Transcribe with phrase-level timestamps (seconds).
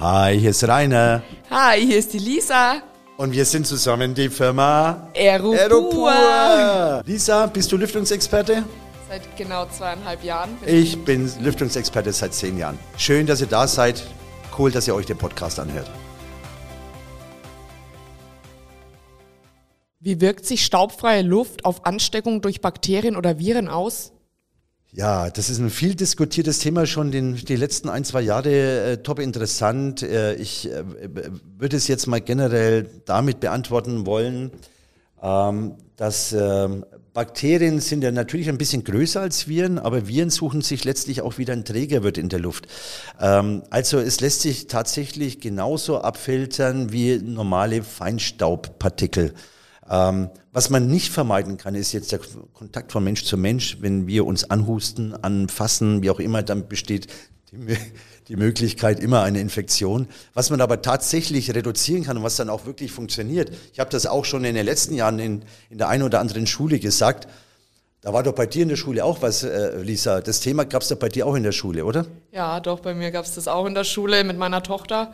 [0.00, 1.22] Hi, hier ist Rainer.
[1.50, 2.80] Hi, hier ist die Lisa.
[3.18, 5.58] Und wir sind zusammen die Firma Aeropur.
[6.10, 7.02] Aeropur.
[7.04, 8.64] Lisa, bist du Lüftungsexperte?
[9.10, 10.56] Seit genau zweieinhalb Jahren.
[10.64, 12.78] bin Ich bin Lüftungsexperte seit zehn Jahren.
[12.96, 14.02] Schön, dass ihr da seid.
[14.56, 15.90] Cool, dass ihr euch den Podcast anhört.
[19.98, 24.12] Wie wirkt sich staubfreie Luft auf Ansteckung durch Bakterien oder Viren aus?
[24.92, 28.96] Ja, das ist ein viel diskutiertes Thema schon den, die letzten ein, zwei Jahre äh,
[28.96, 30.02] top interessant.
[30.02, 30.82] Äh, ich äh,
[31.58, 34.50] würde es jetzt mal generell damit beantworten wollen,
[35.22, 40.60] ähm, dass ähm, Bakterien sind ja natürlich ein bisschen größer als Viren, aber Viren suchen
[40.60, 42.66] sich letztlich auch wieder ein Trägerwirt in der Luft.
[43.20, 49.34] Ähm, also es lässt sich tatsächlich genauso abfiltern wie normale Feinstaubpartikel.
[49.90, 52.20] Ähm, was man nicht vermeiden kann, ist jetzt der
[52.52, 53.78] Kontakt von Mensch zu Mensch.
[53.80, 57.08] Wenn wir uns anhusten, anfassen, wie auch immer, dann besteht
[57.50, 57.76] die,
[58.28, 60.06] die Möglichkeit immer eine Infektion.
[60.32, 63.50] Was man aber tatsächlich reduzieren kann und was dann auch wirklich funktioniert.
[63.72, 66.46] Ich habe das auch schon in den letzten Jahren in, in der einen oder anderen
[66.46, 67.26] Schule gesagt.
[68.02, 70.20] Da war doch bei dir in der Schule auch was, äh, Lisa.
[70.20, 72.06] Das Thema gab es doch bei dir auch in der Schule, oder?
[72.32, 75.12] Ja, doch, bei mir gab es das auch in der Schule mit meiner Tochter.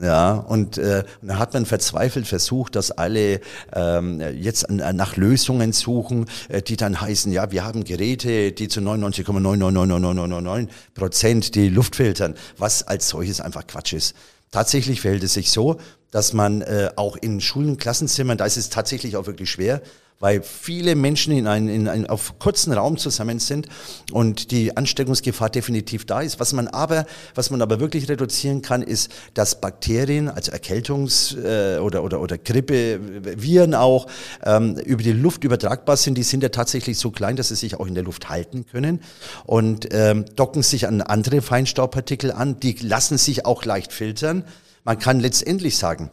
[0.00, 3.40] Ja, und, äh, und dann hat man verzweifelt versucht, dass alle
[3.72, 8.68] ähm, jetzt an, nach Lösungen suchen, äh, die dann heißen, ja, wir haben Geräte, die
[8.68, 14.14] zu 99,99999 Prozent die Luft filtern, was als solches einfach Quatsch ist.
[14.52, 15.80] Tatsächlich verhält es sich so,
[16.12, 19.82] dass man äh, auch in Schulen, Klassenzimmern, da ist es tatsächlich auch wirklich schwer,
[20.20, 23.68] weil viele Menschen in einen, in einen auf kurzen Raum zusammen sind
[24.12, 26.40] und die Ansteckungsgefahr definitiv da ist.
[26.40, 31.78] Was man aber, was man aber wirklich reduzieren kann, ist, dass Bakterien, also Erkältungs- äh,
[31.78, 33.00] oder, oder, oder Grippe,
[33.40, 34.06] Viren auch,
[34.44, 36.18] ähm, über die Luft übertragbar sind.
[36.18, 39.00] Die sind ja tatsächlich so klein, dass sie sich auch in der Luft halten können
[39.44, 42.58] und ähm, docken sich an andere Feinstaubpartikel an.
[42.60, 44.44] Die lassen sich auch leicht filtern.
[44.84, 46.10] Man kann letztendlich sagen,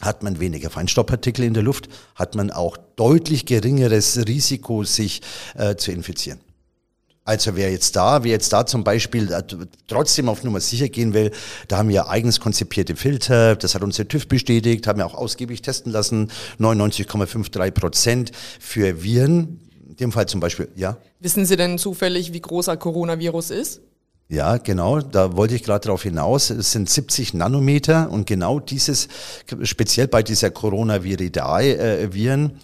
[0.00, 5.22] hat man weniger Feinstaubpartikel in der Luft, hat man auch deutlich geringeres Risiko, sich
[5.54, 6.40] äh, zu infizieren.
[7.26, 9.42] Also wer jetzt da, wer jetzt da zum Beispiel äh,
[9.86, 11.30] trotzdem auf Nummer sicher gehen will,
[11.68, 15.14] da haben wir eigens konzipierte Filter, das hat uns der TÜV bestätigt, haben wir auch
[15.14, 20.98] ausgiebig testen lassen, 99,53 Prozent für Viren, in dem Fall zum Beispiel, ja.
[21.20, 23.80] Wissen Sie denn zufällig, wie groß ein Coronavirus ist?
[24.28, 26.50] Ja, genau, da wollte ich gerade darauf hinaus.
[26.50, 29.08] Es sind 70 Nanometer und genau dieses,
[29.62, 32.58] speziell bei dieser Coronaviride-Viren,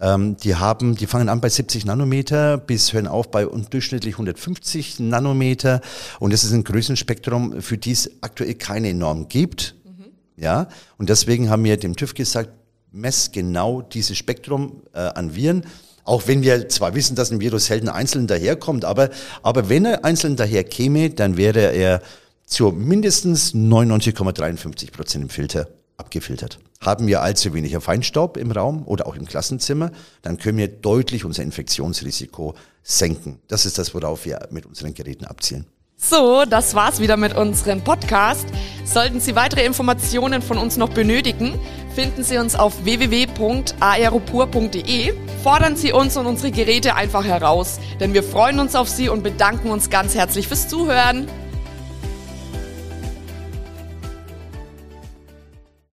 [0.00, 4.98] ähm, die haben, die fangen an bei 70 Nanometer bis hören auf bei durchschnittlich 150
[4.98, 5.80] Nanometer
[6.18, 9.76] und das ist ein Größenspektrum, für die es aktuell keine Norm gibt.
[9.84, 10.06] Mhm.
[10.36, 12.50] Ja, und deswegen haben wir dem TÜV gesagt,
[12.90, 15.64] mess genau dieses Spektrum äh, an Viren
[16.04, 19.10] auch wenn wir zwar wissen, dass ein Virus selten einzeln daherkommt, aber,
[19.42, 22.02] aber wenn er einzeln daherkäme, dann wäre er
[22.46, 26.58] zu mindestens 99,53 Prozent im Filter abgefiltert.
[26.80, 29.90] Haben wir allzu weniger Feinstaub im Raum oder auch im Klassenzimmer,
[30.22, 33.38] dann können wir deutlich unser Infektionsrisiko senken.
[33.48, 35.66] Das ist das, worauf wir mit unseren Geräten abzielen.
[35.96, 38.46] So, das war's wieder mit unserem Podcast.
[38.84, 41.58] Sollten Sie weitere Informationen von uns noch benötigen,
[41.94, 45.14] finden Sie uns auf www.aeropur.de.
[45.42, 49.22] Fordern Sie uns und unsere Geräte einfach heraus, denn wir freuen uns auf Sie und
[49.22, 51.26] bedanken uns ganz herzlich fürs Zuhören.